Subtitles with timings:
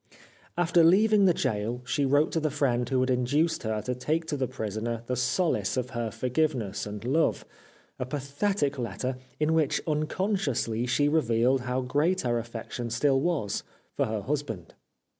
[0.57, 4.25] After leaving the gaol she wrote to the friend who had induced her to take
[4.25, 7.45] to the prisoner the solace of her forgiveness and love
[7.99, 13.61] a pathetic letter, in which unconsciously she revealed how great her affection still was
[13.95, 14.73] for her husband.